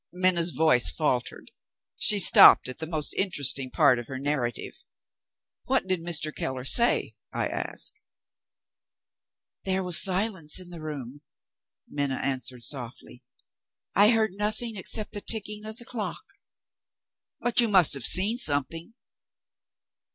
Minna's 0.11 0.49
voice 0.49 0.91
faltered; 0.91 1.51
she 1.95 2.17
stopped 2.17 2.67
at 2.67 2.79
the 2.79 2.87
most 2.87 3.13
interesting 3.19 3.69
part 3.69 3.99
of 3.99 4.07
her 4.07 4.17
narrative. 4.17 4.73
"What 5.65 5.85
did 5.85 6.01
Mr. 6.01 6.33
Keller 6.35 6.63
say?" 6.63 7.11
I 7.31 7.47
asked. 7.47 8.03
"There 9.63 9.83
was 9.83 10.01
silence 10.01 10.59
in 10.59 10.69
the 10.69 10.81
room," 10.81 11.21
Minna 11.87 12.15
answered 12.17 12.63
softly. 12.63 13.23
"I 13.93 14.09
heard 14.09 14.33
nothing 14.33 14.75
except 14.75 15.13
the 15.13 15.21
ticking 15.21 15.65
of 15.65 15.77
the 15.77 15.85
clock." 15.85 16.23
"But 17.39 17.59
you 17.59 17.67
must 17.67 17.93
have 17.93 18.03
seen 18.07 18.37
something?" 18.39 18.95